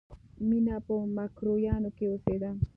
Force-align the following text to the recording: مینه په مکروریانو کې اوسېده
مینه 0.47 0.75
په 0.85 0.93
مکروریانو 1.15 1.89
کې 1.97 2.05
اوسېده 2.07 2.49